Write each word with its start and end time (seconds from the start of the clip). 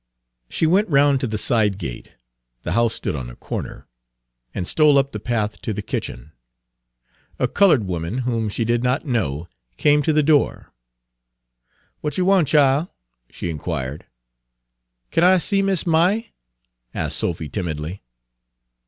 She 0.49 0.65
went 0.65 0.89
round 0.89 1.19
to 1.19 1.27
the 1.27 1.37
side 1.37 1.77
gate 1.77 2.15
the 2.63 2.71
Page 2.71 2.73
283 2.73 2.73
house 2.73 2.93
stood 2.95 3.15
on 3.15 3.29
a 3.29 3.35
corner 3.35 3.87
and 4.51 4.67
stole 4.67 4.97
up 4.97 5.11
the 5.11 5.19
path 5.19 5.61
to 5.61 5.73
the 5.73 5.83
kitchen. 5.83 6.31
A 7.37 7.47
colored 7.47 7.85
woman, 7.85 8.17
whom 8.25 8.49
she 8.49 8.65
did 8.65 8.81
not 8.81 9.05
know, 9.05 9.47
came 9.77 10.01
to 10.01 10.11
the 10.11 10.23
door. 10.23 10.73
"W'at 12.01 12.17
yer 12.17 12.23
want, 12.23 12.47
chile?" 12.47 12.87
she 13.29 13.51
inquired. 13.51 14.07
"Kin 15.11 15.23
I 15.23 15.37
see 15.37 15.61
Miss 15.61 15.83
Ma'y?" 15.85 16.31
asked 16.95 17.17
Sophy 17.19 17.47
timidly. 17.47 18.01